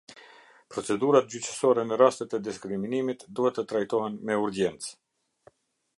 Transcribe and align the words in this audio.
Procedurat 0.75 1.27
gjyqësore 1.33 1.83
në 1.89 1.99
rastet 2.03 2.33
e 2.37 2.41
diskriminimit 2.47 3.27
duhet 3.41 3.59
të 3.61 3.67
trajtohen 3.73 4.19
me 4.31 4.43
urgjencë. 4.49 4.95